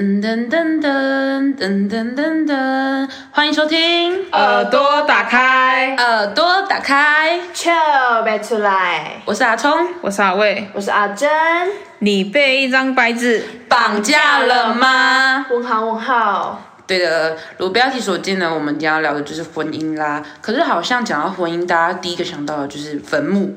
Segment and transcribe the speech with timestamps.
[0.00, 7.70] 噔噔噔噔噔噔噔噔，欢迎收听耳朵打开，耳朵打开，笑
[8.24, 10.66] 别出来，我是阿聪，我是阿卫。
[10.72, 11.28] 我是阿珍。
[11.98, 15.44] 你被一张白纸绑架了吗？
[15.50, 20.24] 问号问号，对的，如标题所见呢，我们今天要聊的就是婚姻啦。
[20.40, 23.54] 可是好像讲到婚姻，大家第一个想到的就是坟墓。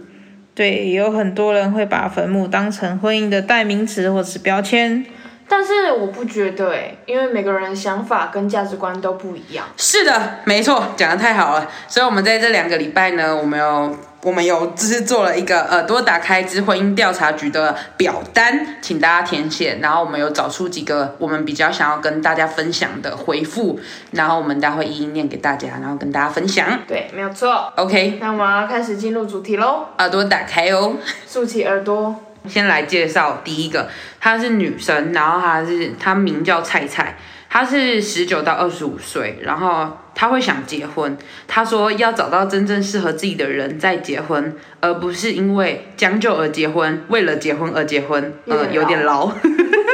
[0.53, 5.05] 对，有很多人会把坟墓当成婚姻的代名词或者是标签。
[5.47, 9.65] 但是我不觉得哎，因为每个人的想法跟价值观都不一样。
[9.77, 11.69] 是的，没错，讲的太好了。
[11.87, 19.77] 所以，我们在这两个礼拜呢，我们有我们有就是做了一个耳朵打开之婚姻调查局的表单，请大家填写。
[19.81, 23.79] 然后，我们有找出几个我们比较想要跟大家分享的回复，
[24.11, 26.79] 然后我们待会一一念给大家，然后跟大家分享。
[26.87, 27.71] 对，没有错。
[27.75, 30.95] OK，那我们要开始进入主题喽，耳朵打开哦。
[31.27, 32.15] 竖起耳朵。
[32.47, 33.89] 先来介绍第一个，
[34.19, 37.17] 她是女生，然后她是她名叫菜菜，
[37.49, 41.17] 她是十九到二十五岁，然后她会想结婚。
[41.47, 49.31] 她说要找到真正适合自己的人再结婚，而不是因为将就而结婚，为了结婚而结婚，呃，有点老。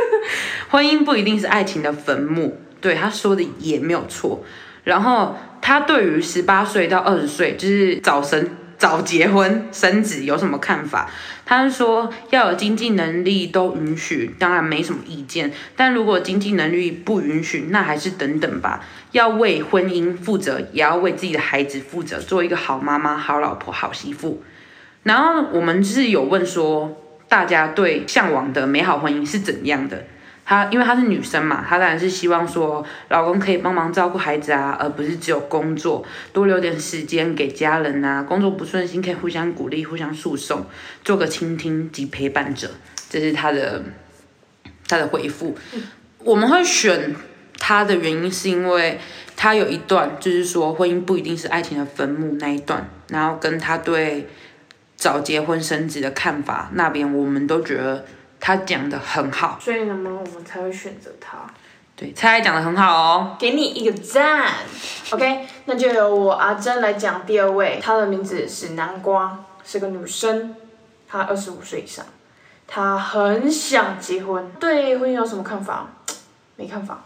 [0.70, 4.44] 婚姻不一定是爱情的坟墓，对她说的也没有错。
[4.83, 11.11] 然后她对于十八岁到二十岁，就是早生早结婚生子有什么看法？
[11.45, 15.52] 他说要有经济能力都允许，当然没什么意见。
[15.75, 18.86] 但如果经济能力不允许，那还是等等吧。
[19.11, 24.41] 要为婚姻负责，也要为自己的孩子负责，做一个好妈妈、好老婆、好媳妇。
[25.03, 26.95] 然后我们是有问说，
[27.27, 30.05] 大家对向往的美好婚姻是怎样的？
[30.50, 38.23] 她因为她是女生嘛，她当然是希望说老公可以帮忙照顾孩子啊，而不是只有工作，多留点时间给家人啊。
[38.23, 40.66] 工作不顺心可以互相鼓励、互相诉讼，
[41.03, 42.72] 做个倾听及陪伴者。
[43.11, 43.83] 这是她的
[44.88, 45.55] 她的回复。
[46.23, 47.16] 我们会选
[47.59, 49.00] 她的原因是因为
[49.36, 54.27] 她有一段就是说婚姻不一定是爱情的坟墓那一段，然后跟她对
[54.95, 58.04] 早结婚生子的看法那边，我们都觉得
[58.39, 59.58] 她讲的很好。
[59.60, 61.39] 所以呢，我们才会选择他。
[61.95, 63.36] 对，猜讲的很好哦。
[63.38, 64.54] 给你一个赞
[65.11, 70.55] ，OK，那就由我阿珍来讲第二位，她的名字是南瓜，是个女生，
[71.10, 72.05] 她二十五岁以上，
[72.66, 75.88] 她很想结婚，对婚姻有什么看法？
[76.55, 77.04] 没看法。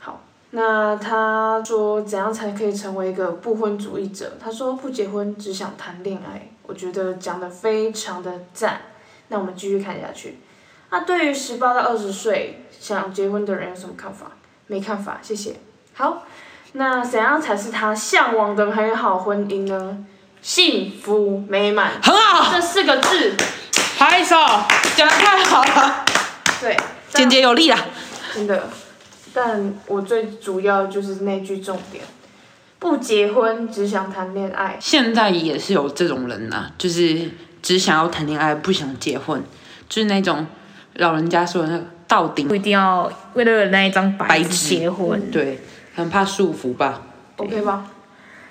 [0.00, 0.20] 好，
[0.50, 4.36] 那她说怎样才可以成为一个不婚主义者？
[4.42, 8.80] 她说不结婚只想谈恋爱，我觉得讲的非常的赞。
[9.28, 10.40] 那我们继续看下去。
[10.94, 14.26] 那对于十八到二十岁想结婚的人有什么看法？
[14.68, 15.56] 没看法，谢谢。
[15.92, 16.24] 好，
[16.74, 20.04] 那怎样才是他向往的美好婚姻呢？
[20.40, 23.34] 幸福美满，很好，这四个字，
[23.98, 24.36] 拍手，
[24.94, 26.04] 讲的太好了，
[26.60, 26.76] 对，
[27.12, 27.76] 简洁有力啦。
[28.32, 28.62] 真的。
[29.32, 32.04] 但我最主要就是那句重点：
[32.78, 34.76] 不结婚只想谈恋爱。
[34.78, 39.42] 现在也是有这种人呐、就是只想要谈恋爱，不想结婚，
[39.88, 40.46] 就是那种
[40.96, 45.30] 老人家说的那个到顶不一定要为了那一张白纸结婚。
[45.30, 45.58] 对，
[45.94, 47.02] 很怕束缚吧。
[47.36, 47.84] OK 吧？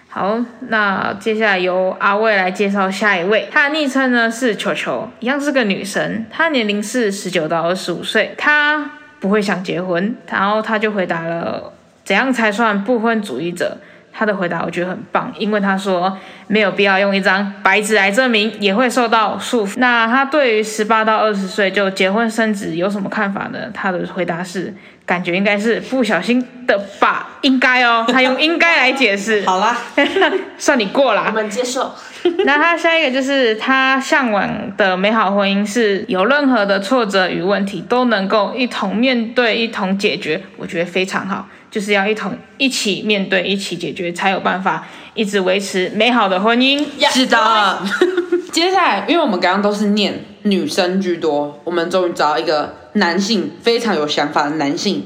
[0.09, 0.37] 好，
[0.67, 13.77] 那接下来由阿魏来介绍下一位，她的昵称呢是球球，一样是个女生，她年龄是十九到二十五岁，她不会想结婚，然后她就回答了怎样才算不婚主义者。
[14.16, 16.16] 她的回答我觉得很棒，因为他说
[16.47, 19.74] 没有必要用一张白纸来证明，也会受到束缚。
[19.78, 23.59] 那他对于十八到二十岁就结婚生子有什么看法呢？
[23.74, 24.72] 他的回答是，
[25.03, 29.44] 感觉应该是不小心的吧，应该哦，他用应该来解释。
[29.47, 29.75] 好啦，
[30.59, 31.31] 算你过我啦。
[31.34, 31.91] 们接受。
[32.45, 34.47] 那他下一个就是他向往
[34.78, 41.47] 的美好婚姻是有任何的挫折与问题都能够一同面对、一同解决，我觉得非常好。
[41.73, 46.85] 就是要一同一起面对、一起解决，才有办法一直维持美好的婚姻。
[47.09, 47.81] 是的。
[48.53, 55.03] 接下来，因为我们刚刚都是念女生居多，我们终于找到一个男性非常有想法的男性，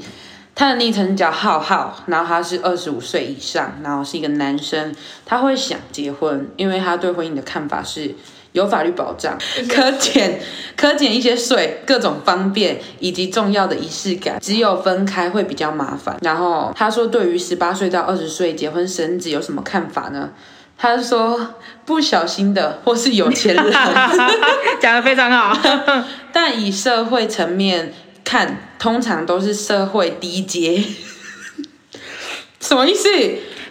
[0.54, 4.94] 他的昵称叫浩浩，然后他是二十五岁以上，然后是一个男生，
[5.26, 8.14] 他会想结婚，因为他对婚姻的看法是
[8.54, 9.38] 有法律保障，
[9.70, 10.40] 可减
[10.76, 16.18] 可减一些税，各种方便以及重要的仪式感，只有分开会比较麻烦。
[16.22, 20.32] 然后他说，对于十八岁到二十岁结婚生子有什么看法呢？
[20.80, 21.56] 他说
[21.86, 23.74] 不小心的或是有钱人，
[24.80, 25.58] 讲的非常好。
[26.32, 27.94] 但以社会层面
[28.24, 30.84] 看，通常都是社会低阶。
[32.62, 33.10] 什么意思？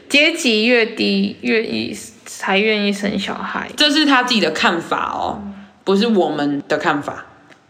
[0.08, 1.93] 阶级越低，越意
[2.38, 3.71] 才愿意生小孩。
[3.77, 5.43] 这是他自己的看法哦，
[5.85, 7.25] 不是我们的看法。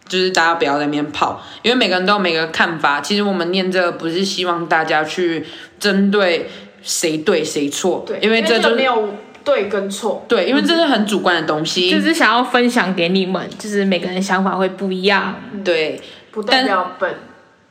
[0.09, 3.01] 就是大家不要在那边泡，因为每个人都有每个看法。
[3.01, 5.45] 其实我们念这个不是希望大家去
[5.81, 6.49] 针对
[6.81, 9.09] 谁对谁错，对，因为这就是没有
[9.43, 10.25] 对跟错。
[10.29, 11.91] 对，因为这是很主观的东西。
[11.91, 15.35] 就是想要分享给你们，就是每个人想法会不一样。
[15.65, 17.12] 对，不代表本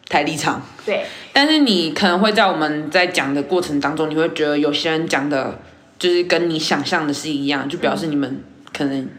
[0.09, 0.61] 台立场。
[0.85, 5.57] 对，但是你可能会在我们在讲的过程当中，你会觉得有些人讲的，
[6.05, 9.09] 就是跟你想象的是一样，就表示你们可能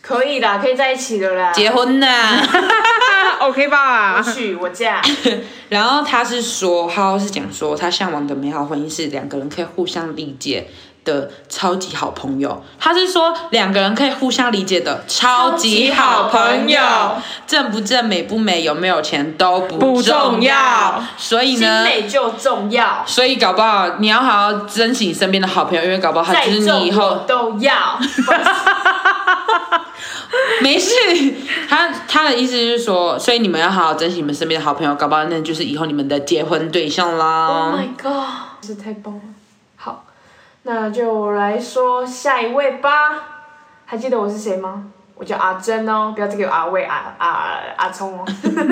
[0.00, 1.52] 可以的，可以在一起的啦。
[1.52, 2.42] 结婚啦。
[3.40, 4.32] OK 吧我吧？
[4.32, 5.02] 娶我嫁，
[5.68, 10.66] 然后他是说，他是讲说，他向往的美好婚姻是两个人可以互相理解
[11.04, 12.62] 的超级好朋友。
[12.78, 16.80] 他是说两个人可以互相理解的超级好朋友，
[17.46, 21.04] 正不正、美不美、有没有钱都不不重要要。
[21.16, 27.98] 所以精呢，美就重要，所以搞不好你要好好珍惜你身边的好朋友，因为搞不好他再就是你以后都要。
[30.60, 30.92] 没事。
[31.68, 37.46] 他他的意思是说，所以你们要好好珍惜你们身边的好朋友，搞不好那就是以后你们的结婚对象啦。
[37.48, 38.26] Oh my god，
[38.60, 39.20] 这太棒了。
[40.64, 42.90] 那就来说下一位吧。
[43.84, 44.90] 还记得我是谁吗？
[45.14, 48.24] 我叫阿珍哦，不要再给我阿魏、阿阿阿聪哦。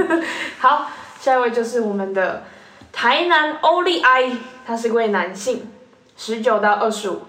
[0.59, 0.87] 好，
[1.21, 2.43] 下一位就是我们的
[2.93, 4.33] 台南欧利埃，
[4.67, 5.71] 他是位男性，
[6.17, 7.23] 十九到二十五。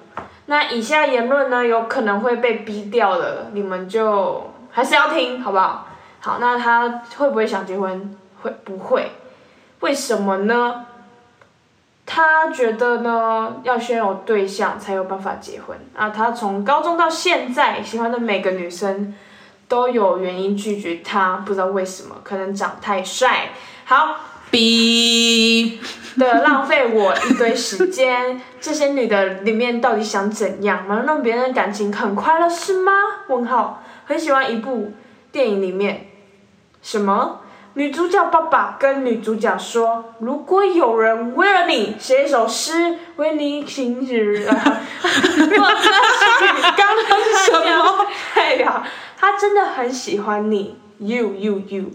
[0.46, 5.88] 那以下言论呢，有可能会被逼掉的，你们就还是要听，好不好？
[6.20, 8.18] 好，那他会不会想结婚？
[8.42, 9.12] 会不会？
[9.82, 10.86] 为什么呢？
[12.14, 15.78] 他觉得呢，要先有对象才有办法结婚。
[15.96, 19.16] 啊，他从高中到现在，喜欢的每个女生
[19.70, 23.52] 都有原因拒绝他，不知道为什么，可能长太帅。
[23.86, 24.18] 好，
[24.50, 25.80] 逼
[26.18, 28.42] 的浪费我一堆时间。
[28.60, 30.86] 这些女的里面到底想怎样？
[30.90, 32.92] 能让别人感情很快乐是吗？
[33.30, 33.82] 问号。
[34.04, 34.92] 很喜欢一部
[35.32, 36.08] 电影里面，
[36.82, 37.40] 什么？
[37.76, 44.46] 女主角爸爸跟女主角说：“如果有人为了你写一首诗，为你停止。
[46.76, 48.06] ”刚刚是什么？
[48.36, 48.84] 对呀，
[49.18, 51.86] 他真的很喜欢你，you you you。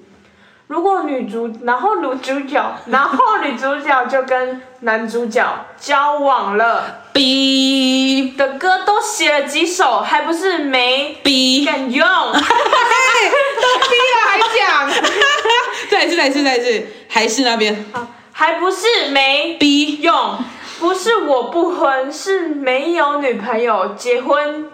[0.69, 5.47] 如果女主，然后女主角，然后女主角就跟男主角
[5.79, 8.35] 交往了，B。
[8.37, 12.07] 的歌都写了几首，还不是没 B，敢用？
[12.09, 14.91] 都 B 了还讲，
[15.89, 17.87] 再一次，再一次，再一次，还是那边。
[18.33, 20.39] 还不是没 B 用？
[20.81, 24.69] 不是我不婚，是没有女朋友，结婚。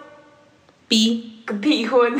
[0.87, 1.32] 逼。
[1.45, 2.19] 个屁婚。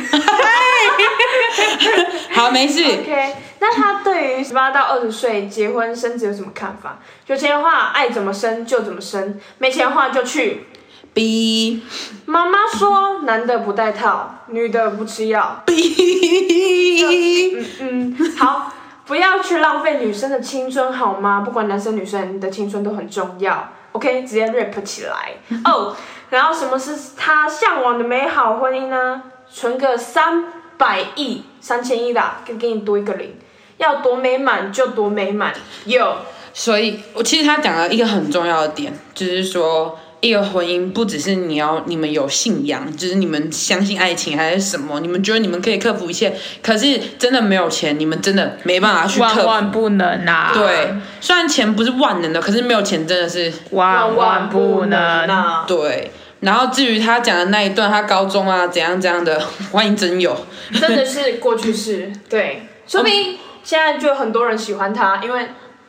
[2.32, 2.82] 好，没事。
[2.82, 6.98] OK，那他对于十八到二十岁结婚生子有什么看法？
[7.26, 10.66] 有钱的话爱怎么生就怎么生，没钱的话就去。
[11.12, 11.82] B
[12.26, 15.62] 妈妈说，男的不戴套，女的不吃药。
[15.64, 18.72] B，嗯嗯，好，
[19.06, 21.42] 不要去浪费女生的青春好吗？
[21.44, 23.70] 不管男生女生你的青春都很重要。
[23.92, 25.34] OK，直接 rap 起来
[25.64, 25.94] 哦。
[26.30, 29.22] 然后什么是他向往的美好婚姻呢？
[29.50, 30.44] 存个三
[30.76, 33.36] 百亿、三千亿啦，给给你多一个零，
[33.78, 35.52] 要多美满就多美满。
[35.84, 36.16] 有，
[36.52, 39.98] 所以我其实他讲了一个很重要的点，就是说。
[40.26, 49.36] 一个婚姻不只是你要你们有信仰，就是你们相信爱情还是什么，你们觉得你们可以克服一切，可是真的没有钱，你们真的没办法去克服。
[49.38, 50.50] 万万不能啊！
[50.54, 54.98] 对，虽然钱不是万能的，可是没有钱真的是万万不能。
[54.98, 55.64] 啊！
[55.68, 56.10] 对。
[56.40, 60.36] 然后至于他讲的那一段，他高中啊怎样怎样的， 万一真有。
[60.78, 65.48] 真的是过去式，对， 说明现在就有很多人喜欢他，因为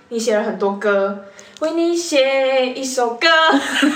[0.10, 1.26] 你写了很多歌，
[1.62, 3.28] 为你写一首歌。
[3.52, 3.92] 很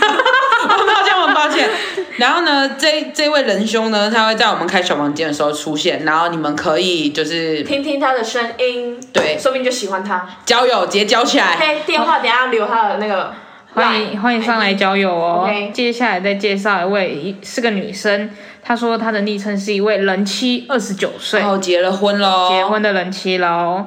[0.69, 1.69] 抱歉，我很抱歉。
[2.17, 10.27] 然后呢，这这位仁兄呢，他会在我们开小房间的时候出现，然后你们可以就是听听他的声音，对说不定就喜欢他。
[10.45, 11.55] 交友直接交起来。
[11.55, 13.33] OK，电话等一下留他的那个
[13.73, 18.29] 欢迎欢迎上来交友哦 OK 接下来再介绍一位，一是个女生，
[18.63, 23.85] 她说她的昵称是一位人妻，二十九岁然，后结了婚喽，结婚的人妻喽。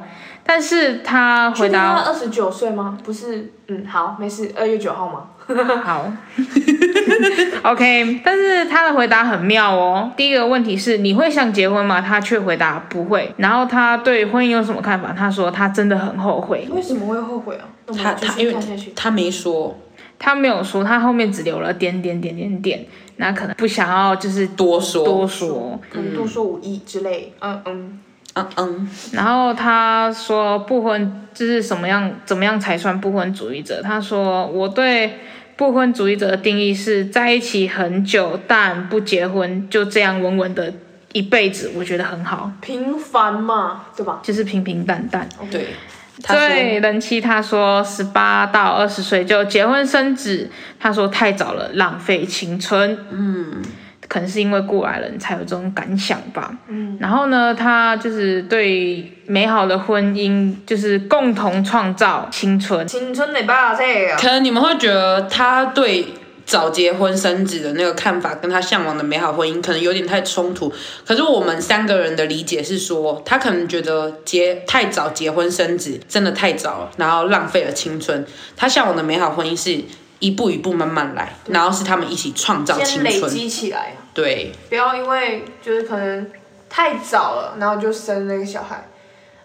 [0.53, 2.99] 但是他回答二十九岁吗？
[3.03, 5.31] 不是，嗯，好，没事，二月九号吗？
[5.83, 6.13] 好，
[7.65, 10.13] OK，但是他的回答很妙哦。
[10.15, 12.03] 第一个问题是你会想结婚吗？
[12.03, 13.33] 他却回答不会。
[13.39, 15.15] 然后他对婚姻有什么看法？
[15.17, 16.69] 他说他真的很后悔。
[16.71, 17.65] 为什么会后悔啊？
[17.97, 18.55] 他他因为。
[18.95, 19.75] 他没说
[20.19, 22.85] 他没有说，他后面只留了点点点点点，
[23.17, 25.81] 那可能不想要就是多说，多说。
[25.91, 28.01] 可能多说无益之类，嗯嗯，
[28.35, 33.81] 嗯嗯，然后他说不婚就是什么样怎么样才算不婚主义者？
[33.83, 35.19] 他说我对
[35.57, 40.73] 不婚主义者的定义是在一起很久但不结婚，就这样稳稳的
[41.13, 44.21] 一辈子，我觉得很好，平凡嘛，对吧？
[44.23, 45.29] 就是平平淡淡。
[45.51, 45.67] 对，
[46.27, 52.97] 对，人妻他说十八到二十岁就结婚生子，他说太早了，浪费青春。
[53.11, 53.63] 嗯，
[54.13, 56.55] 可能是因为过来人才有这种感想吧。
[56.69, 62.87] 嗯，然后呢，他就是对美好的婚姻，就是共同创造青春。
[62.87, 66.09] 青春的吧，这个可能你们会觉得他对
[66.45, 70.71] 早结婚生子的那个看法，跟他向往的美好婚姻可能有点太冲突。
[71.07, 78.27] 可是我们三个人的理解是说，他可能觉得结太早结婚生子真的太早了，然后浪费了青春。
[78.55, 79.83] 他向往的美好婚姻是
[80.19, 83.05] 一步一步慢慢来，然后是他们一起创造青春。
[83.05, 86.31] 累积起来，对，不要因为就是可能
[86.69, 88.87] 太早了，然后就生那个小孩。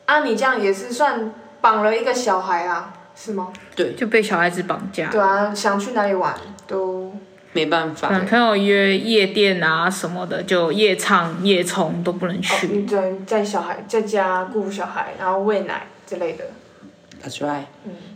[0.05, 3.51] 啊，你这样也是算绑了一个小孩啊，是吗？
[3.75, 6.33] 对就被小孩子绑架，对啊，想去哪里玩
[6.65, 7.13] 都
[7.53, 8.25] 没办法男。
[8.25, 12.67] 朋友约夜店啊什么的，就夜唱夜冲都不能哦，去。
[12.67, 16.45] 你只能在小孩在家顾小孩，然后喂奶之类的。
[17.23, 17.63] That's right。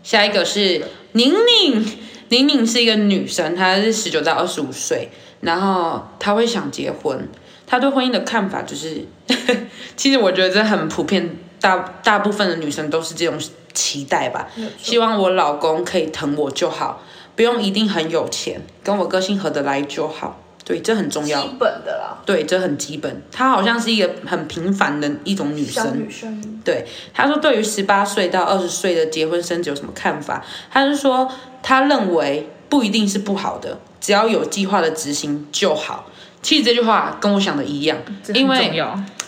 [0.03, 0.81] 下一个是
[1.13, 1.97] 宁宁，
[2.29, 5.09] 宁宁是一个女生，她是十九到二十五岁，
[5.41, 7.27] 然后他会想结婚。
[7.67, 9.05] 他对婚姻的看法就是，
[9.95, 13.39] 其实我觉得这很普遍，大大部分的女生都是这种
[13.73, 14.47] 期待吧。
[14.77, 17.01] 希望我老公可以疼我就好，
[17.35, 20.41] 不用一定很有钱，跟我个性合得来就好。
[20.65, 21.41] 对，这很重要。
[21.41, 23.21] 基本的啦，对，这很基本。
[23.31, 25.97] 她好像是一个很平凡的一种女小生。
[25.97, 26.61] 女生。
[26.63, 30.45] 对，她说对于十八岁到二十岁的结婚生子有什么看法？
[30.69, 31.29] 她是说
[31.63, 36.07] 她认为不一定是不好的，只要有计划的执行就好。
[36.41, 37.97] 其实这句话跟我想的一样，
[38.33, 38.83] 因为。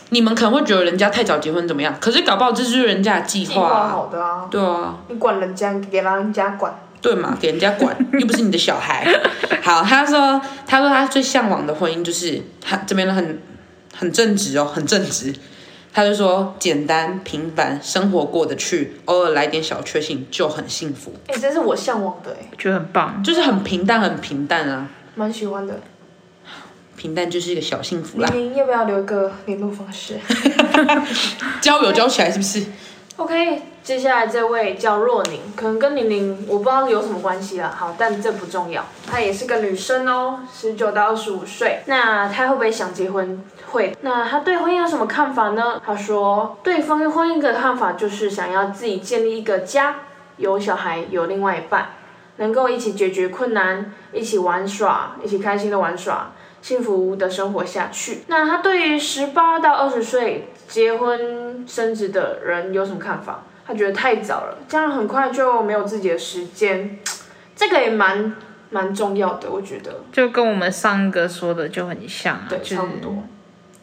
[0.09, 3.89] 你们可能会觉得人家太早结婚怎么样，可是搞不好这就是人家的计计划划啊。
[3.89, 6.71] 好的啊，对啊，你管人家，给人家管。
[7.01, 9.11] 对嘛，给人家管， 又不是你的小孩。
[9.63, 13.41] 好，他说，他说他最向往的婚姻就是他这边很
[13.97, 15.33] 很正直哦，很正直。
[15.93, 23.21] 他就说简单平凡，生活过得去，偶尔来点小确幸就很幸福，哎、这是我向往的哎、我觉得很棒。
[23.23, 25.79] 就是很平淡，很平淡啊，蛮喜欢的。
[26.95, 28.29] 平淡就是一个小幸福啦。
[28.33, 30.17] 您要不要留一个联络方式
[31.61, 32.63] 交友交起来是不是
[33.17, 37.69] ？？OK，接下来这位叫若宁，可能跟玲玲我不知道有什么关系啦。
[37.77, 38.85] 好，但这不重要。
[39.05, 41.81] 她也是个女生哦，十九到二十五岁。
[41.87, 43.43] 那她会不会想结婚？
[43.71, 43.93] 会。
[43.99, 45.81] 那她对婚姻有什么看法呢？
[45.85, 49.97] 她说，对婚婚姻的看法就是想要自己建立一个家，
[50.37, 51.89] 有小孩，有另外一半，
[52.37, 56.31] 能够一起解决困难，一起玩耍，一起开心的玩耍。
[56.61, 58.23] 幸福的生活下去。
[58.27, 63.43] 那她对于十八到二十岁结婚生子的人有什么看法？
[63.65, 66.99] 他觉得太早了，这样很快就没有自己的时间，
[67.55, 68.35] 这个也蛮
[68.69, 70.01] 蛮重要的，我觉得。
[70.11, 73.23] 就跟我们上一个说的就很像啊，对，就是差不多。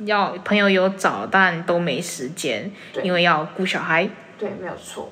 [0.07, 2.73] 要朋友有找，但都没时间，
[3.03, 4.09] 因为要顾小孩。
[4.39, 5.11] 对，没有错。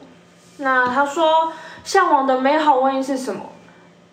[0.58, 1.52] 那他说，
[1.84, 3.52] 向往的美好婚姻是什么？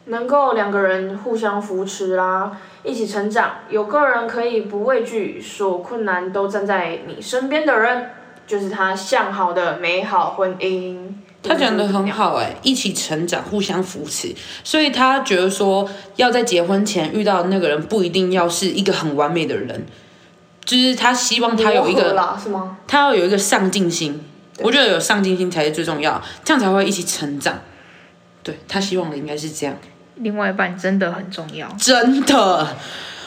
[0.08, 8.12] 能够两个人互相扶持啦，一起成长，有个人可以不畏惧，所有困难都站在你身边的人，
[8.48, 10.98] 就是他向好的美好婚姻。
[11.42, 14.34] 他讲的很好哎、一起成长，互相扶持，
[14.64, 19.86] 所以他觉得说要在结婚前遇到的那个人不一定要是一个很完美的人，
[20.64, 22.78] 就是他希望他有一个是吗？
[22.88, 24.20] 他要有一个上进心，
[24.60, 27.60] 我觉得有上进心才是最重要，这样才会一起成长。
[28.42, 29.76] 对他希望的应该是这样，
[30.16, 31.68] 另外一半真的很重要。
[31.80, 32.68] 真的。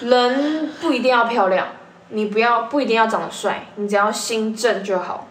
[0.00, 1.66] 人不一定要漂亮，
[2.10, 5.26] 你不要不一定要长得帅，你只要心正就好。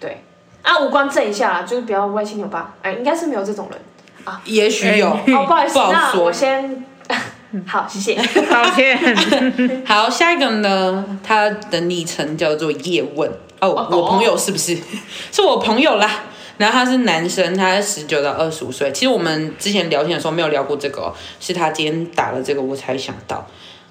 [0.00, 0.22] 对，
[0.62, 2.74] 啊，五官正一下啦，就是不要歪七扭八。
[2.82, 3.80] 哎，应该是没有这种人
[4.24, 4.40] 啊。
[4.44, 6.84] 也许有，哦，不好意思，那我先。
[7.66, 8.14] 好，谢谢。
[8.42, 8.98] 道歉。
[9.86, 13.30] 好，下一个呢，他的昵称叫做叶问。
[13.60, 14.76] 哦，哦我朋友是不是？
[15.32, 16.24] 是我朋友啦。
[16.58, 18.92] 然后他是男生，他十九到二十五岁。
[18.92, 23.46] 其实我们之前聊天的时候没有聊过这个、哦，是他今天打了这个，我才想到。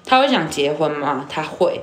[0.06, 1.26] 他会想结婚吗？
[1.28, 1.82] 他会。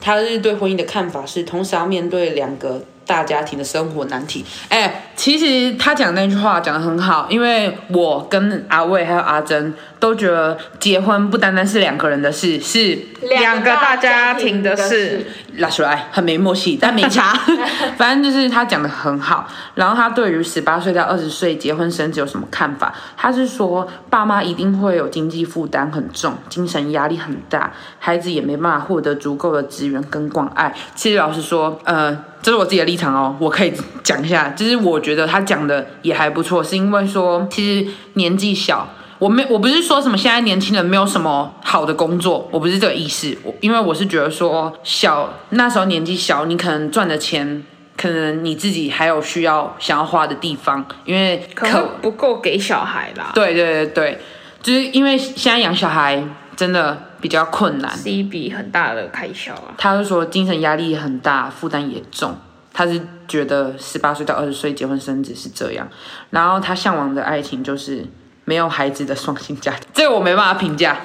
[0.00, 4.44] 他日对婚姻的看法是，同时要面对两个大家庭的生活难题。
[4.68, 15.26] 哎，其实他讲那句话讲得很好，因为我跟阿卫还有阿珍都觉得结婚不单单是两个人的事，是两个大家庭的事，
[15.56, 17.36] 拉出来很没默契，但没差。
[17.98, 19.48] 反正就是他讲的很好。
[19.74, 22.94] 然后他对于十八岁到二十岁结婚生子有什么看法？
[23.16, 30.74] 他是说，爸妈一定会有经济负担很重，精神压力很大，孩子也没办法获得足够的资源跟关爱。
[30.94, 38.88] 其实老实说，呃，这是我自己的立场哦，我可以讲一下，就是我觉得他讲的也还不错，是因为说其实年纪小。
[39.18, 43.36] 我没我不是说什么现在年轻人没有什么好的工作，我不是这个意思。
[43.42, 47.62] 我因为我是觉得说小那时候年纪小，你可能赚的钱，
[47.98, 54.18] 可能你自己还有需要想要花的地方，因为可能不够给小孩啦，对对对对，
[54.62, 56.24] 就是因为现在养小孩
[56.56, 59.74] 真的比较困难，是一笔很大的开销啊。
[59.76, 62.36] 他是说精神压力很大，负担也重。
[62.72, 65.88] 他是觉得十八岁到二十岁结婚生子是这样，
[66.30, 68.06] 然后他向往的爱情就是
[68.44, 71.00] 没有孩子的双性家庭，这个我没办法评价。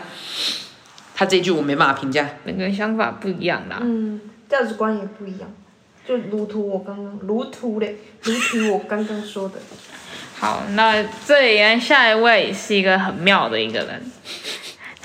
[1.15, 3.79] 他这一句我没办法评价，每个人想法不一样啦。
[3.81, 4.19] 嗯，
[4.49, 5.49] 价值观也不一样，
[6.05, 9.55] 就如图我刚刚，如图嘞，如图我刚刚说的。
[10.37, 14.03] 好，那这里下一位是一个很妙的一个人，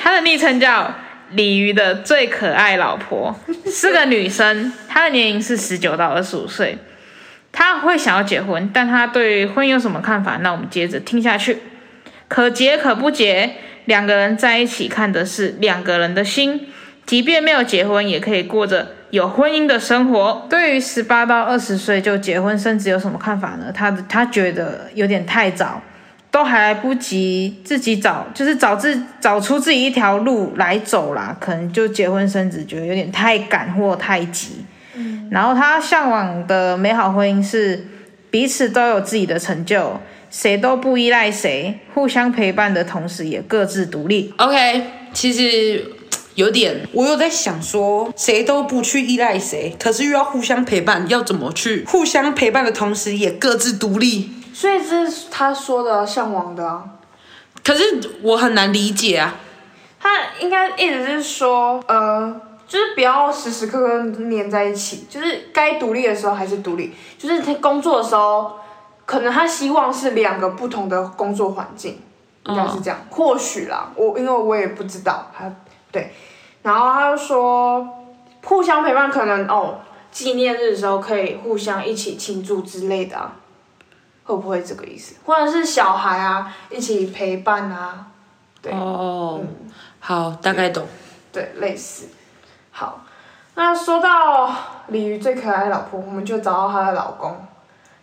[0.02, 0.92] 他的昵称叫。
[1.32, 3.38] 鲤鱼的最可爱老婆
[3.70, 6.76] 是个女生，她的年龄是十九到二十五岁，
[7.52, 10.38] 她会想要结婚，但她对婚姻有什么看法？
[10.42, 11.58] 那我们接着听下去。
[12.26, 13.48] 可结可不结，
[13.84, 16.66] 两个人在一起看的是两个人的心，
[17.06, 20.48] 即便没有结婚，也可以过着有婚姻的生活。
[20.50, 23.70] 对于十八到二十岁就结婚生子有什么看法呢？
[23.72, 25.80] 他他觉得有点太早。
[26.30, 34.64] 都还来不及自己找，就是找自找出自己一条路来走啦，可能就结婚生子，觉得有点太赶或太急。
[34.94, 37.86] 嗯，然后他向往的美好婚姻是
[38.30, 44.32] 彼此都有自己的成就，谁都不依赖谁，互相陪伴的同时也各自独立。
[44.36, 45.84] OK，其实
[46.36, 54.30] 有点，我有在想说，谁都不去依赖谁，可是又要互相陪伴，要怎么去互相陪伴的同时也各自独立？
[54.60, 56.84] 所以这是他说的向往的啊，
[57.64, 59.34] 可是我很难理解啊。
[59.98, 62.38] 他应该意思是说，呃，
[62.68, 66.94] 就是不要时时刻刻黏在一起，就是该独立的时候还是独立。
[67.16, 68.52] 就是他工作的时候，
[69.06, 71.98] 可能他希望是两个不同的工作环境，
[72.44, 73.00] 应该是这样。
[73.08, 75.50] 或许啦，我因为我也不知道他
[75.90, 76.12] 对。
[76.62, 77.88] 然后他又说，
[78.44, 79.78] 互相陪伴，可能哦，
[80.12, 83.36] 纪念日的时候可以互相一起庆祝之类的啊。
[84.30, 85.16] 会不会这个意思？
[85.24, 88.06] 或者是小孩啊，一起陪伴啊？
[88.62, 89.40] 对哦，
[89.98, 90.86] 好，大概懂。
[91.32, 92.08] 对，类似。
[92.70, 93.00] 好，
[93.54, 94.54] 那说到
[94.88, 97.36] 鲤鱼最可爱的老婆，我们就找到她的老公，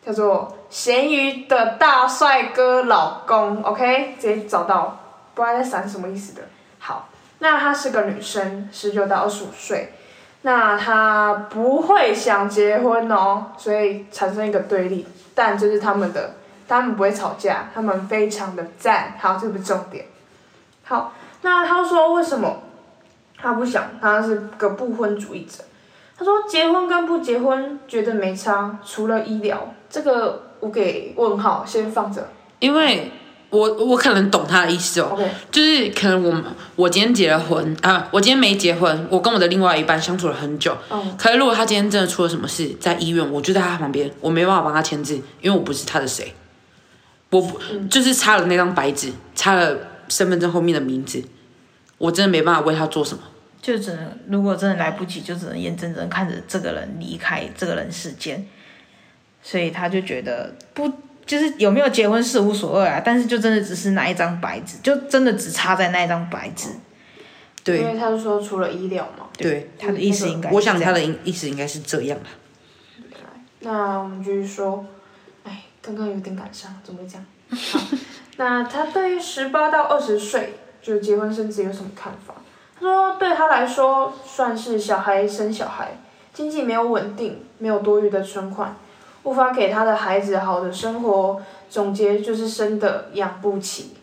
[0.06, 3.64] 叫做咸鱼的大帅哥老公。
[3.64, 4.98] OK，直接找到，
[5.34, 6.42] 不知道在闪什么意思的。
[6.80, 7.08] 好，
[7.40, 9.94] 那她是个女生，十九到二十五岁，
[10.42, 15.08] 那她不会想结婚哦，所以产生一个对立。
[15.38, 16.34] 但这是他们的，
[16.68, 19.14] 他们不会吵架，他们非常的赞。
[19.20, 20.06] 好，这不是重点。
[20.84, 22.64] 好，那他说为什么
[23.38, 23.84] 他不想？
[24.02, 25.64] 他是个不婚主义者。
[26.18, 32.28] 他说结婚跟不结婚觉得没差，除了医疗，这个我给问号，先放着。
[32.58, 33.12] 因为
[33.50, 35.18] 我我可能懂他的意思哦，
[35.52, 36.44] 就是可能我
[36.76, 40.78] 我今天结了婚啊，我今天没结婚，我跟我的另外一半相处了很久。
[40.90, 41.16] 嗯。
[41.18, 46.34] 可是如果他今天真的出了什么事，在医院，我就在他旁边，我没办法帮他签字，因为我不是他的谁，
[47.30, 47.58] 我不
[47.90, 49.78] 就是擦了那张白纸，擦了
[50.10, 51.24] 身份证后面的名字，
[51.98, 53.24] 我真的没办法为他做什么。
[53.62, 58.46] 就只能如果真的来不及，就只能眼睁睁看着这个人离开这个人世间，
[59.42, 60.90] 所以他就觉得不
[61.28, 66.70] 就是有没有结婚是无所谓啊，但是就真的只是那一张白纸，就真的只差在那一张白纸。
[67.64, 69.28] 对，因为他是说除了医疗嘛。
[69.38, 72.30] 对，他的意思应该，我想他的意意思应该是这样的。
[73.60, 74.86] 那我们继续说，
[75.44, 77.26] 哎，刚刚有点感伤，怎么会这样？
[77.52, 77.80] 好，
[78.38, 82.36] 那他对于十八到二十岁就结婚生子有什么看法？
[82.80, 85.98] 他说，对他来说，算是小孩生小孩，
[86.34, 88.78] 经济没有稳定，没有多余的存款，
[89.28, 91.42] 无法给他的孩子好的生活。
[91.70, 93.98] 总结就是生的养不起。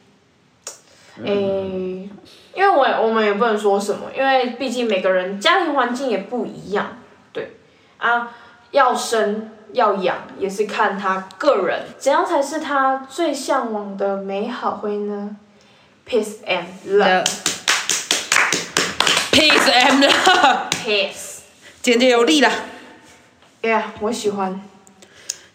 [1.24, 2.06] 诶，
[2.54, 6.98] 因为我我们也不能说什么，因为毕竟每个人家庭环境也不一样，
[7.32, 7.56] 对
[7.96, 8.32] 啊，
[8.70, 15.34] 要生要养也是看他个人，怎样才是他最向往的美好婚姻呢
[16.06, 17.24] ？Peace and love。
[19.32, 20.70] Peace and love。
[20.84, 21.38] Peace
[21.80, 22.50] 简洁有力了。
[23.62, 24.60] Yeah，，我喜欢。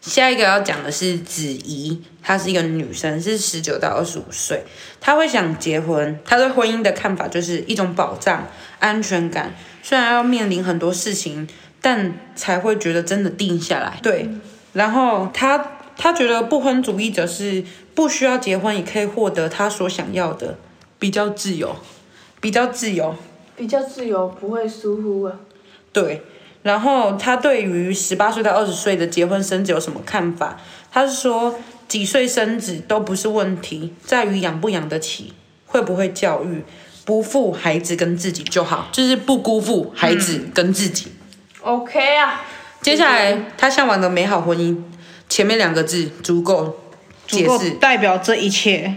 [0.02, 4.64] 下一个要讲的是子怡，她是一个女生，是十九到二十五岁，
[5.02, 6.20] 她会想结婚。
[6.24, 8.48] 她对婚姻的看法就是一种保障、
[8.80, 11.48] 安全感，虽然要面临很多事情，
[11.82, 14.00] 但才会觉得真的定下来。
[14.02, 14.30] 对，
[14.74, 20.58] 然后她她觉得不婚主义者是不需要结婚也可以获得她所想要的，
[20.98, 21.76] 比较自由，
[22.40, 23.16] 比较自由。
[23.58, 25.38] 比较自由，不会疏忽啊。
[25.92, 26.22] 对，
[26.62, 30.58] 然后他对于十八岁到二十岁的结婚生子有什么看法？
[30.92, 35.34] 他是说，几岁生子都不是问题，在于养不养得起，
[35.66, 36.64] 会不会教育，
[37.06, 41.12] 不负孩子跟自己就好，就是不辜负孩子跟自己。
[41.62, 42.42] OK 啊，
[42.82, 44.78] 接下来他向往的美好婚姻，
[45.28, 46.80] 前面两个字足够
[47.28, 48.96] 解释，代表这一切。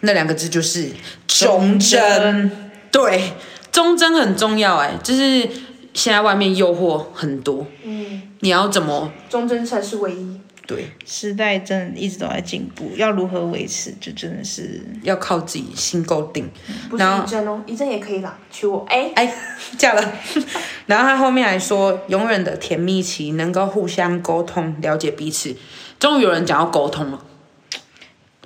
[0.00, 0.90] 那两个字就是
[1.28, 2.50] 忠贞。
[2.90, 3.32] 对，
[3.70, 5.48] 忠贞很重要哎，就是
[5.94, 10.40] 现在外面诱惑很多，嗯，你要怎么忠贞才是唯一。
[10.64, 10.86] 对？
[11.04, 16.48] 时代真的一直都在进步，要如何维持，就真的是要靠自己心够定。
[16.88, 18.86] 不是然后一真哦，一真也可以啦，娶我。
[18.88, 19.34] 哎、哎，
[19.76, 20.12] 嫁了。
[20.86, 25.54] 然后他后面还说，永远的甜蜜期，能够互相沟通、了解彼此。
[25.98, 27.18] 终于有人讲要沟通了，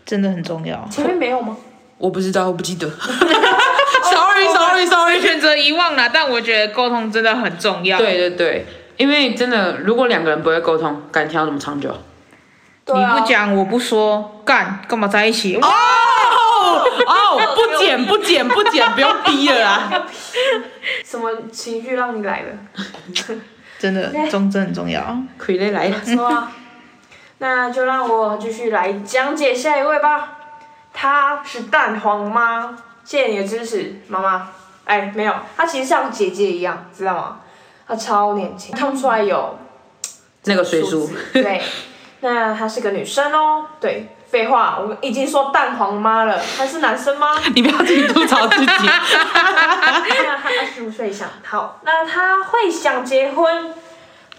[0.07, 0.89] 真的很重要。
[0.91, 1.57] 前面没有吗？
[1.99, 2.91] 我不知道，我不记得。
[4.85, 5.21] Sorry，Sorry，Sorry。
[5.21, 7.97] 选择遗忘了，但我觉得沟通真的很重要。
[7.99, 11.91] 对对对，因为真的，如果两个人不会沟通，感情要怎么长久？
[12.89, 15.57] 你不讲，我不说，干干嘛在一起？
[15.57, 15.69] 哦
[17.07, 20.07] 哦，不剪不剪 不剪，不用逼了啦。
[21.05, 22.53] 什么情绪让你来了？
[23.79, 25.01] 真的忠贞很重要。
[25.41, 26.53] 傀儡来了， 说啊，
[27.39, 30.39] 那就让我继续来讲解下一位吧。
[30.93, 34.49] 她是蛋黄妈，谢谢你的支持，妈妈。
[34.87, 37.41] 哎，没有，她其实像姐姐一样，知道吗？
[37.87, 39.59] 她超年轻，看不出来有
[40.45, 41.13] 那个水叔数。
[41.35, 41.63] 对，
[42.21, 43.67] 那她是个女生哦。
[43.81, 47.37] 对，废话，我已经说蛋黄妈了，她是男生吗？
[47.55, 48.67] 你不要自己吐槽自己。
[48.67, 53.75] 那他二十五岁想好，那他会想结婚，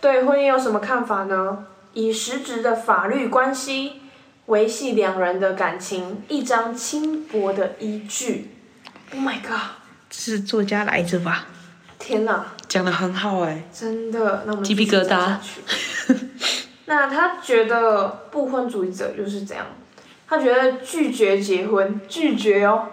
[0.01, 1.65] 对婚姻有什么看法呢？
[1.93, 4.01] 以实质的法律关系
[4.47, 8.55] 维系两人的感情，一张轻薄的依据。
[9.13, 9.86] Oh my god！
[10.09, 11.45] 是作家来着吧？
[11.99, 15.37] 天哪，讲的很好哎、真的，那我们鸡皮疙瘩。
[16.85, 19.65] 那他觉得不婚主义者就是这样，
[20.27, 22.87] 他觉得拒绝结婚，拒绝哦，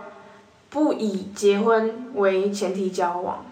[0.71, 3.47] 不以结婚为前提交往，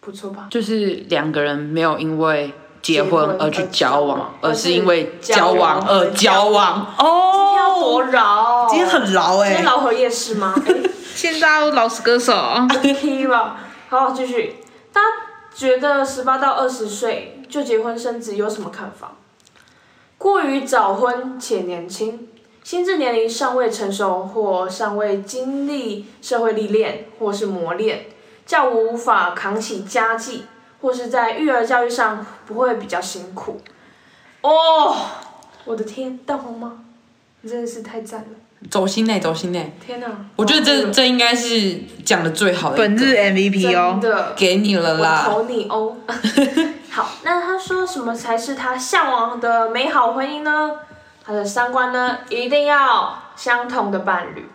[0.00, 0.48] 不错吧？
[0.50, 2.52] 就是两个人没有因为
[2.82, 6.94] 结婚而去交往，而而是是因为交往而交往。
[6.98, 10.52] 哦今天要哦，多饶，今天很饶哎、今天饶河夜市吗？
[11.14, 12.34] 现在都老实歌手，
[12.82, 13.60] 踢吧。
[13.88, 14.56] 好，继续。
[14.92, 15.06] 大家
[15.54, 19.12] 觉得十八到二十岁就结婚生子有什么看法？
[20.18, 22.28] 过于早婚且年轻，
[22.64, 28.06] 心智年龄尚未成熟，或尚未经历社会历练，或是磨练，
[28.44, 30.46] 较无法扛起家计，
[30.80, 33.60] 或是在育儿教育上不会比较辛苦。
[34.40, 34.96] 哦，
[35.64, 36.72] 我的天，蛋黄妈，
[37.42, 38.26] 你真的是太赞了！
[38.70, 39.72] 走心内，走心内。
[39.84, 42.76] 天哪，我觉得哇这这应该是讲的最好的。
[42.76, 44.00] 本日 MVP 哦
[44.36, 45.24] 给你了啦。
[45.26, 45.96] 投你哦。
[46.90, 50.72] 好，那他说什么才是他向往的美好婚姻呢？
[51.24, 54.46] 他的三观呢，一定要相同的伴侣，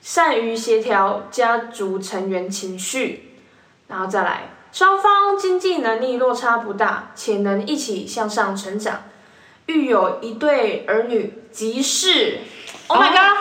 [0.00, 3.34] 善于协调家族成员情绪，
[3.86, 9.02] 然后再来，双方经济能力落差不大，且能一起向上成长，
[9.66, 12.38] 育有一对儿女，即是
[12.88, 13.36] ，Oh my god，、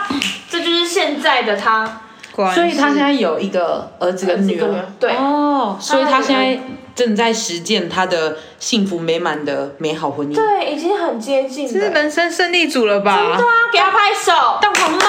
[0.50, 2.00] 这就是现在的他。
[2.36, 4.88] 所以他是现在有一个儿子跟女儿。
[5.00, 6.60] 对哦，所以他现在
[6.96, 10.34] 正在实践他的幸福美满的美好婚姻。
[10.34, 11.90] 对，已经很接近这是。
[11.90, 13.36] 人生胜利组了吧？
[13.38, 14.32] 对啊，给他拍手。
[14.60, 15.00] 蛋黄妈，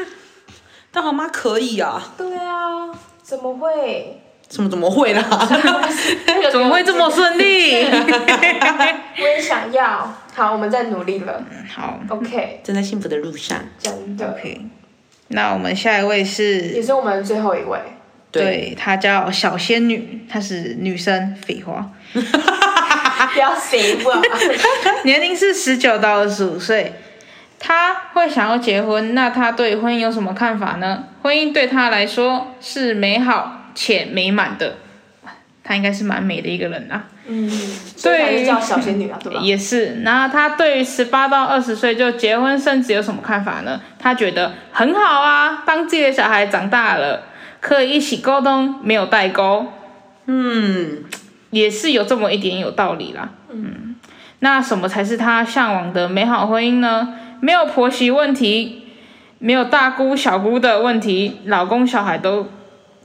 [0.90, 2.02] 蛋黄妈可以啊？
[2.16, 2.88] 对啊，
[3.22, 4.22] 怎么会？
[4.54, 5.20] 怎么怎么会啦？
[6.52, 7.82] 怎么会这么顺利？
[7.90, 10.14] 我也想要。
[10.32, 11.42] 好，我们在努力了。
[11.68, 13.58] 好 OK，正在幸福的路上。
[13.80, 14.60] 真的，，OK。
[15.28, 17.80] 那我们下一位是也是我们最后一位。
[18.30, 24.22] 对，她叫小仙女，她是女生，废话， 不要谁问。
[25.02, 26.92] 年龄是十九到二十五岁。
[27.58, 31.06] 她会想要结婚，那她对婚姻有什么看法呢？
[31.22, 34.76] 婚姻对她来说是美好且美满的，
[35.62, 37.04] 她应该是蛮美的一个人啊。
[37.26, 39.40] 嗯，所以才是叫小仙女啊，对吧？
[39.42, 40.02] 也是。
[40.02, 43.80] 然后她对于十八到二十岁就结婚生子有什么看法呢？
[43.98, 47.22] 她觉得很好啊，当自己的小孩长大了，
[47.60, 49.66] 可以一起沟通，没有代沟。
[50.26, 51.04] 嗯，
[51.50, 53.30] 也是有这么一点有道理啦。
[53.50, 53.96] 嗯，
[54.40, 57.14] 那什么才是她向往的美好婚姻呢？
[57.40, 58.82] 没有婆媳问题，
[59.38, 62.48] 没有大姑小姑的问题，老公小孩都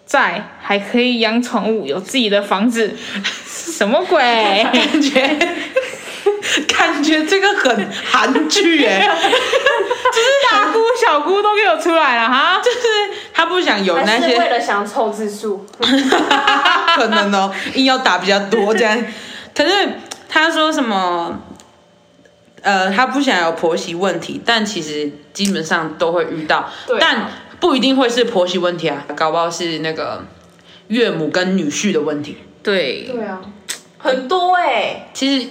[0.09, 2.95] 在，还可以养宠物，有自己的房子，
[3.45, 4.19] 什么鬼？
[4.73, 5.37] 感觉
[6.67, 8.99] 感觉这个很韩剧哎，
[10.51, 12.59] 大姑小姑都给我出来了哈！
[12.59, 12.79] 就是
[13.31, 15.63] 他不想有那些是为些了想凑字数。
[16.95, 18.97] 可能哦，硬要打比较多这样。
[19.55, 19.71] 可是
[20.27, 21.39] 他说什么
[22.63, 26.67] 呃，他不想有婆媳问题，但其实基本上都会遇到，
[26.99, 30.25] 但不一定会是婆媳问题啊，搞不好是那个
[30.87, 32.37] 岳母跟女婿的问题。
[32.63, 33.41] 对，对啊，
[33.97, 35.47] 很多哎、其实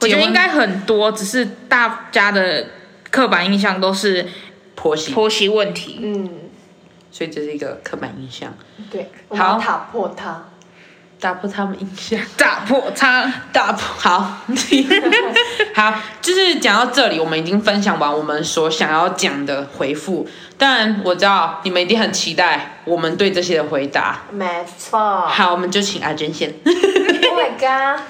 [0.00, 2.66] 我觉得应该很多，只是大家的
[3.10, 4.26] 刻板印象都是
[4.74, 6.00] 婆媳，婆媳问题。
[6.02, 6.30] 嗯，
[7.10, 8.54] 所以这是一个刻板印象，
[8.90, 9.52] 对，我们好。
[9.52, 10.48] 要打破它。
[11.24, 12.20] 打破他们印象。
[12.36, 14.42] 打破他，打破好，
[15.74, 20.28] 好，就是讲到这里，我们已经分享完我们所想要讲的回复。
[20.58, 24.20] 但我知道你们一定很期待我们对这些的回答。
[24.32, 25.22] 没错。
[25.26, 28.02] 好，我们就请阿珍先，Oh my god！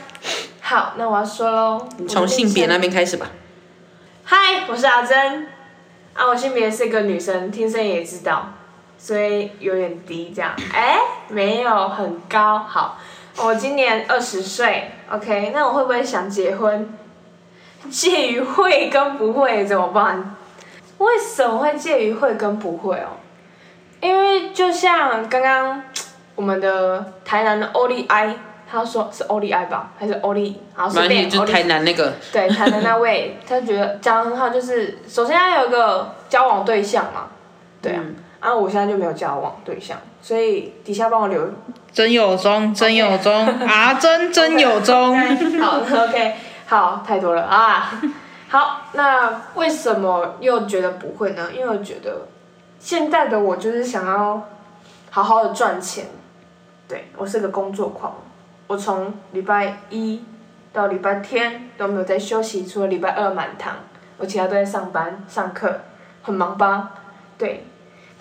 [0.61, 3.29] 好，那我要说喽，从性别那边开始吧。
[4.25, 5.47] 嗨，我是阿珍。
[6.15, 8.55] 啊，我性别是个女生，听声音也知道，
[9.05, 10.53] 所以有点低这样。
[10.73, 10.97] 哎、
[11.29, 12.59] 没有很高。
[12.59, 12.99] 好，
[13.37, 15.51] 我今年二十岁，OK。
[15.55, 16.97] 那我会不会想结婚？
[17.91, 20.35] 介于会跟不会怎么办？
[20.97, 23.21] 为什么会介于会跟不会哦？
[24.01, 25.83] 因为就像刚刚
[26.35, 28.35] 我们的台南的欧丽埃，
[28.67, 30.63] 他说是欧丽埃吧，还是欧丽？
[30.73, 37.29] 好，随便台南那个，对，台南那位，他觉得讲得很好，就是首先要有一个交往对象嘛，
[37.83, 41.49] 对啊，嗯啊，我现在就没有交往对象，所以底下帮我留
[41.91, 45.19] 真有中，真有中，啊，真 真有中。
[45.63, 46.35] 好，OK，
[46.67, 47.91] 好，太多了啊。
[48.49, 51.49] 好，那为什么又觉得不会呢？
[51.55, 52.27] 因为我觉得
[52.79, 54.43] 现在的我就是想要
[55.11, 56.09] 好好的赚钱，
[56.87, 58.15] 对我是个工作狂，
[58.67, 60.23] 我从礼拜一
[60.71, 63.77] 到礼拜天都没有在休息，除了礼拜二满堂，
[64.19, 65.81] 我其他都在上班上课，
[66.23, 66.91] 很忙吧？
[67.39, 67.65] 对，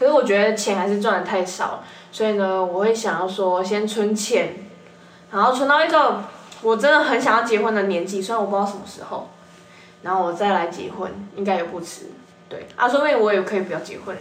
[0.04, 4.54] 可是我觉得钱还是赚的太少，所以呢，我会想要说先存钱，
[5.32, 6.22] 然后存到一个
[6.62, 9.30] 我真的很想要结婚的年纪，虽然我不知道什么时候，
[10.02, 12.12] 然后我再来结婚，应该也不迟。
[12.50, 14.18] 对，啊，说不定我也可以不要结婚。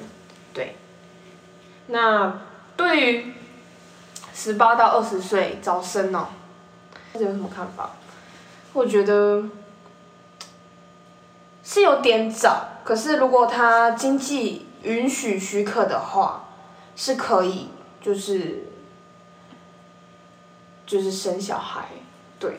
[0.54, 0.76] 对，
[1.88, 2.32] 那
[2.76, 3.34] 对于
[4.32, 6.28] 十八到二十岁早生哦，
[7.14, 7.90] 这有什么看法？
[8.72, 9.42] 我觉得
[11.64, 16.48] 是有点早，可是如果他经济允许许可的话，
[16.96, 17.68] 是可以，
[18.00, 18.64] 就是
[20.86, 21.86] 就是生小孩。
[22.38, 22.56] 对，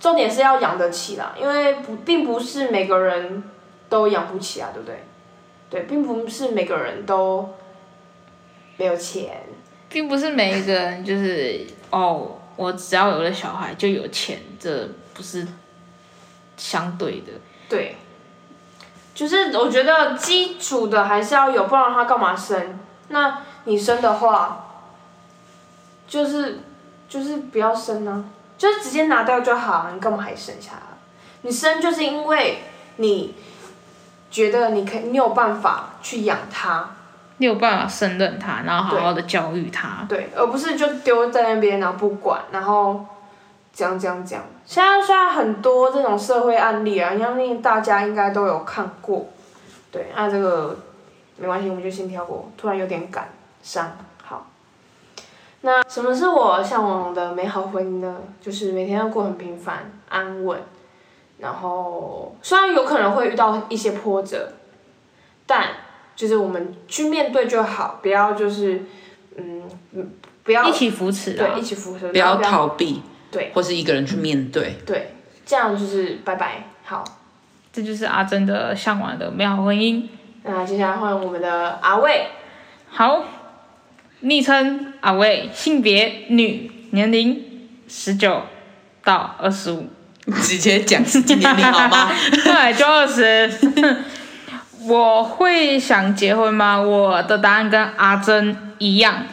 [0.00, 3.42] 重点是要养得起啦，因为不并不是每个人
[3.88, 5.04] 都养不起啊，对不对？
[5.68, 7.54] 对，并不是每个人都
[8.76, 9.42] 没有钱。
[9.88, 15.46] 并不是每一个人就是哦，我只要有了小孩就有钱，这不是
[16.56, 17.32] 相对的。
[17.68, 17.96] 对，
[19.16, 22.78] 就是我觉得基础的还是要有，不然他干嘛生？
[23.08, 24.66] 那你生的话，
[26.06, 26.60] 就是
[27.08, 28.22] 就是不要生啊，
[28.58, 30.98] 就是直接拿掉就好，你干嘛还生下来？
[31.40, 32.64] 你生就是因为
[32.96, 33.34] 你
[34.30, 36.90] 觉得你可以，你有办法去养它，
[37.38, 40.04] 你有办法胜任他，然后好好的教育他。
[40.06, 43.06] 对，而不是就丢在那边然后不管，然后
[43.76, 44.42] 讲讲讲。
[44.64, 49.26] 现在虽然很多这种社会案例啊，相信大家应该都有看过。
[49.92, 50.74] 对，那这个
[51.36, 52.50] 没关系，我们就先跳过。
[52.56, 53.28] 突然有点感
[53.62, 53.92] 伤。
[54.24, 54.46] 好，
[55.60, 58.16] 那什么是我向往的美好婚姻呢？
[58.40, 60.58] 就是每天要过很平凡、安稳，
[61.38, 64.52] 然后虽然有可能会遇到一些波折，
[65.46, 65.68] 但
[66.16, 68.82] 就是我们去面对就好，不要就是
[69.36, 69.62] 嗯
[70.42, 74.76] 不要一起扶持啊对，一起扶持，不要逃避，对，或是一个人去面对。
[74.86, 76.64] 对，这样就是拜拜。
[76.84, 77.04] 好，
[77.72, 80.04] 这就是阿珍的向往的美好婚姻。
[80.44, 82.28] 那接下来换我们的阿卫，
[82.88, 83.24] 好，
[84.20, 87.42] 昵称阿卫，性别女，年龄
[87.88, 88.42] 十九
[89.02, 89.88] 到二十五，
[90.42, 92.12] 直接讲实际年龄好吗？
[92.30, 93.50] 对，就二十。
[94.88, 96.80] 我会想结婚吗？
[96.80, 99.24] 我的答案跟阿珍一样，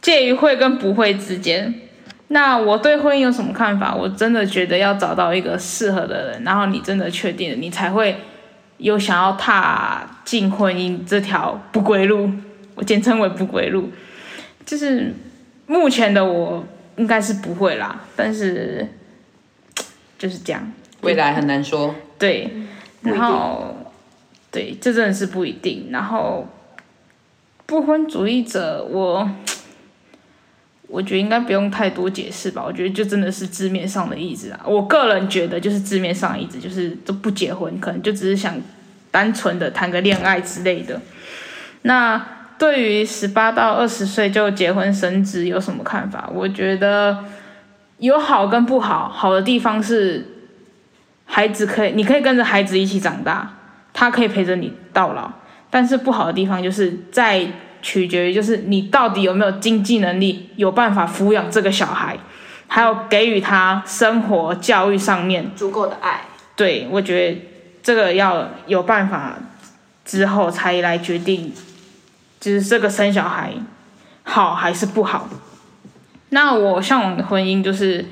[0.00, 1.74] 介于会跟不会之间。
[2.32, 3.92] 那我对婚姻有什么看法？
[3.92, 8.16] 我真的觉得要找到一个适合的人，然后你真的确定了，你才会
[8.78, 12.30] 有想要踏进婚姻这条不归路。
[12.76, 13.90] 我简称为不归路，
[14.64, 15.12] 就是
[15.66, 16.64] 目前的我
[16.96, 18.88] 应该是不会啦，但是
[20.16, 20.72] 就是这样。
[21.00, 21.94] 未来很难说。
[22.16, 22.48] 对，
[23.02, 23.74] 然后
[24.52, 25.88] 对，这真的是不一定。
[25.90, 26.46] 然后
[27.66, 29.28] 不婚主义者，我
[30.90, 32.62] 我觉得应该不用太多解释吧。
[32.66, 34.60] 我觉得就真的是字面上的意思啊。
[34.66, 38.54] 我个人觉得就是字面上的意思，就是都不结婚，可能就只是想
[39.10, 41.00] 单纯的谈个恋爱之类的。
[41.82, 42.20] 那
[42.58, 46.28] 对于十八到二十岁就结婚生子有什么看法？
[46.34, 47.24] 我觉得
[47.98, 49.08] 有好跟不好。
[49.08, 50.26] 好的地方是
[51.24, 53.56] 孩子可以，你可以跟着孩子一起长大，
[53.92, 55.30] 他可以陪着你到老。
[55.70, 57.46] 但是不好的地方就是在
[57.82, 62.18] 取决于，就是你到底有没有经济能力，有办法抚养这个小孩，
[62.66, 65.50] 还有给予他生活教育上面。
[65.56, 66.22] 足够的爱。
[66.56, 67.40] 对，我觉得
[67.82, 69.38] 这个要有办法
[70.04, 71.52] 之后才来决定，
[72.38, 73.52] 就是这个生小孩
[74.22, 75.28] 好还是不好。
[76.28, 78.06] 那我向往的婚姻就是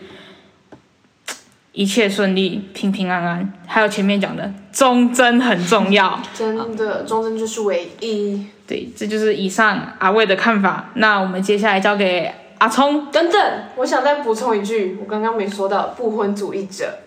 [1.73, 6.21] 一切顺利、平平安安，还有前面讲的忠贞很重要。
[6.35, 8.47] 真的，忠贞就是唯一。
[8.69, 10.91] 对，这就是以上阿魏的看法。
[10.95, 13.11] 那我们接下来交给阿聪。
[13.11, 16.99] 等等，我想再补充一句，我刚刚没说到不婚主义者。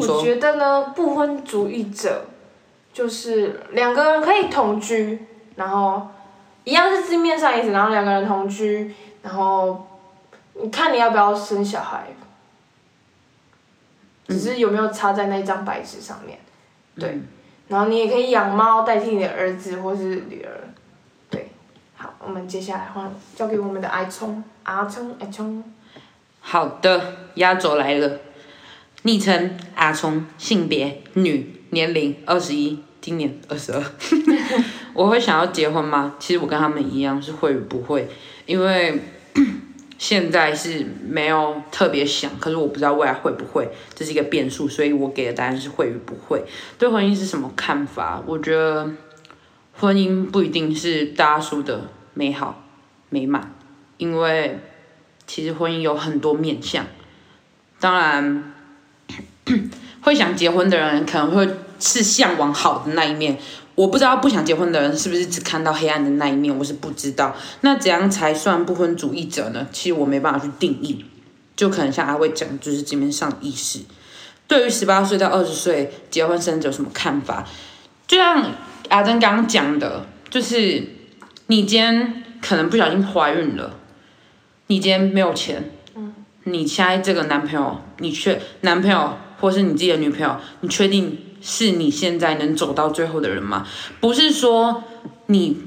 [0.00, 0.22] 我。
[0.22, 2.26] 觉得呢，不婚主义者
[2.92, 5.18] 就是两个人可以同居，
[5.56, 6.06] 然后
[6.62, 9.86] 一样是字面上意思，然后两个人同居，然后
[10.54, 12.06] 你看你要不要生小孩，
[14.28, 16.38] 只是有没有插在那张白纸上面，
[16.98, 17.20] 对，
[17.68, 20.63] 然后你也可以养猫代替你的儿子或是女儿，对，
[22.18, 25.62] 我们接下来换交给我们的阿聪，阿聪，阿聪，
[26.40, 28.18] 好的，压轴来了。
[29.02, 33.82] 昵称阿聪，性别女，年龄二十一，今年二十二。
[34.94, 36.14] 我会想要结婚吗？
[36.18, 38.08] 其实我跟他们一样是会与不会，
[38.46, 38.98] 因为
[39.98, 46.42] 现在是没有特别想，可是我不知道未来会不会，这是一个变数，所以我给的答案是会与不会。
[46.78, 48.22] 对婚姻是什么看法？
[48.26, 48.90] 我觉得
[49.78, 52.62] 婚姻不一定是大家说的美好
[53.10, 53.52] 美满，
[53.98, 54.58] 因为
[55.26, 56.86] 其实婚姻有很多面向，
[57.80, 58.52] 当然。
[60.00, 61.46] 会想结婚的人可能会
[61.78, 63.38] 是向往好的那一面，
[63.74, 67.34] 我不知道不想结婚的人是不是只看到黑暗的那一面，我是不知道。
[67.60, 69.66] 那怎样才算不婚主义者呢？
[69.70, 71.04] 其实我没办法去定义，
[71.56, 73.80] 就可能像阿伟讲，就是基本上意识。
[74.46, 77.46] 对于十八岁到二十岁结婚生子有什么看法？
[78.06, 78.50] 就像
[78.94, 80.84] 阿珍刚刚讲的，就是
[81.48, 83.74] 你今天可能不小心怀孕了，
[84.68, 89.18] 你今天没有钱，嗯，你现在这个男朋友，你确男朋友。
[89.40, 93.66] 或是你自己的女朋友，你确定是你现在能走到最后的人吗？
[94.00, 94.84] 不是说
[95.26, 95.60] 你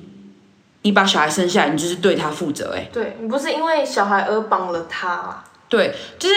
[0.82, 5.44] 你把小孩生下来，你就是对他负责、欸，哎，对你不是因为小孩而绑了他啊。
[5.70, 6.36] 对，就是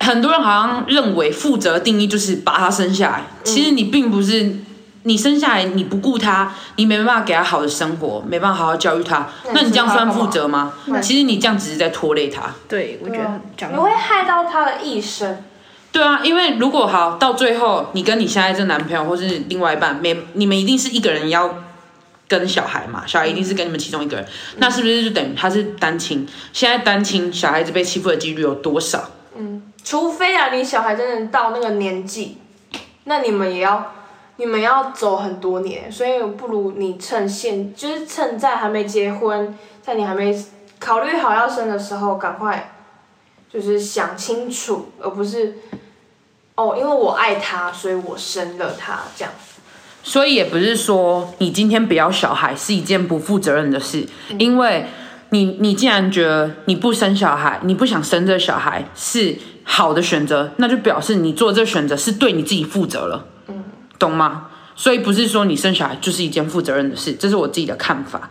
[0.00, 4.54] 很多人好像认为负责的定义就是把他生下来，其实你并不是
[5.04, 10.72] 你生下来你不顾他，你没办法给他好的生活，没办法好好教育他，那你这样算负责吗？
[11.02, 12.54] 其实你这样只是在拖累他。
[12.68, 15.44] 对，我觉得讲你会害到他的一生。
[15.90, 21.54] 对啊，因为如果好到最后，你跟你现在这男朋友或是另外一半，没你们一定是一个人要
[22.28, 26.26] 跟小孩嘛，小孩一定是跟你们其中一个人，那是不是就等于他是单亲？
[26.52, 29.10] 现在单亲小孩子被欺负的几率有多少？
[29.36, 32.38] 嗯除非啊，你小孩真的到那个年纪，
[33.04, 33.92] 那你们也要，
[34.36, 40.36] 你们要走很多年，所以不如你趁现，就是趁在还没结婚，在你还没
[40.78, 42.72] 考虑好要生的时候，赶快，
[43.52, 45.58] 就是想清楚，而不是，
[46.54, 49.32] 哦，因为我爱他，所以我生了他这样。
[50.02, 54.04] 所以也不是说你今天不要小孩是一件不负责任的事，
[54.38, 54.86] 因为
[55.30, 63.26] 你你既然觉得你不生小孩，你不想生这小孩是好的选择，那就表示你做这选择是对你自己负责了，
[64.02, 64.48] 懂吗？
[64.74, 68.28] 所以不是说你生小孩就是一件负责任的事，这是我自己的看法。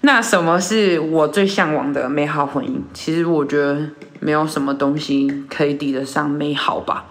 [0.00, 2.80] 那什么是我最向往的美好婚姻？
[2.94, 7.04] 其实我觉得没有什么东西可以抵得上美好吧。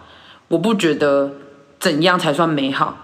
[0.48, 1.34] 我不觉得
[1.80, 2.98] 怎样才算美好，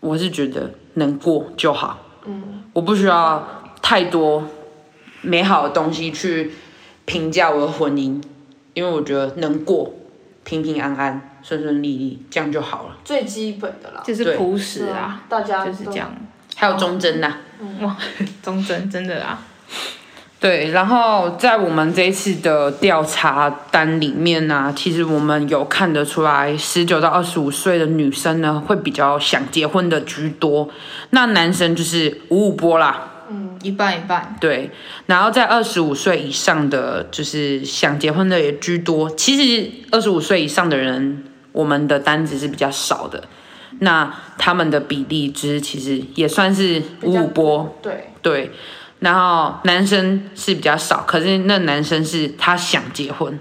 [0.00, 1.98] 我是觉得能过就好。
[2.24, 3.46] 嗯，我不需要
[3.82, 4.44] 太多
[5.20, 6.52] 美好的东西去
[7.04, 8.22] 评价我的婚姻，
[8.74, 9.92] 因为我觉得能过
[10.44, 12.96] 平平安安、顺顺利利，这样就好了。
[13.04, 14.36] 最基本的啦，就是对。
[14.36, 16.12] 朴实啊，大家就是这样，
[16.56, 17.36] 还有忠贞呐、
[17.80, 17.96] 哇，
[18.42, 19.38] 忠贞真的啊，
[20.40, 30.68] 对，然后在我们这一次的调查单里面呢、其实我们有看得出来，十九到二十五岁的女生呢，会比较想结婚的居多，
[31.10, 33.12] 那男生就是五五波啦。
[33.30, 33.46] 嗯。
[33.62, 34.70] 一半一半，对，
[35.06, 39.10] 然后在二十五岁以上的，就是想结婚的也居多。
[39.10, 41.24] 其实二十五岁以上的人，
[41.56, 43.24] 我们的单子是比较少的，
[43.78, 47.78] 那他们的比例之其实也算是五五波。
[47.82, 48.50] 对，对，
[49.00, 53.40] 然后男生是比较少，可是那男生是他想结婚，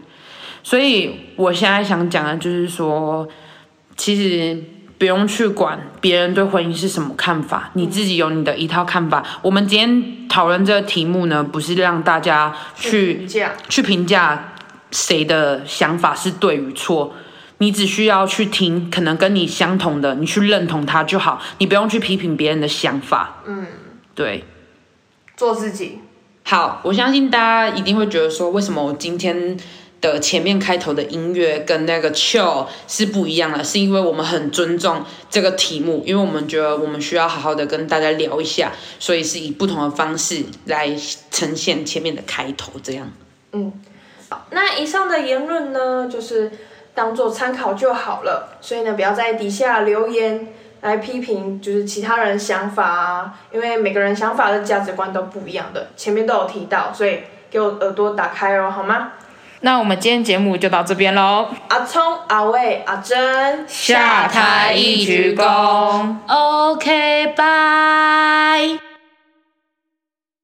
[0.64, 3.28] 所以我现在想讲的就是说，
[3.98, 4.64] 其实
[4.98, 9.22] 不用去管别人对婚姻是什么看法，你自己有你的一套看法。
[9.42, 14.54] 我们今天讨论这个题目呢，不是让大家去评价，去评价
[14.92, 17.14] 谁的想法是对与错，
[17.60, 23.42] 你只需要去听可能跟你相同的，你去认同他就好，你不用去批评别人的想法。
[23.46, 23.66] 嗯，
[24.14, 24.44] 对。
[25.38, 26.00] 做自己。
[26.44, 29.58] 好，我相信大家一定会觉得说，为什么我今天
[30.00, 33.64] 的前面开头的音乐跟那个 chill 是不一样的？
[33.64, 40.96] 是因为我们很尊重这个题目，因为我们觉得我们需要好好的跟大家聊一下，所以是以不同的方式来
[41.32, 43.12] 呈现前面的开头，这样。
[43.54, 43.74] 嗯，
[44.30, 46.52] 好，那以上的言论呢，就是
[46.96, 50.48] 当做参考就好了，所以呢，不要在底下留言。
[50.82, 59.14] 来批评就是其他人想法啊，因为每个人想法的价值观都不一样的，前面都有提到，所以给我耳朵打开哦，好吗？
[59.62, 61.48] 那我们今天节目就到这边喽。
[61.70, 66.18] 阿聪、阿伟、阿珍，下台一鞠躬。
[66.28, 68.95] OK，拜。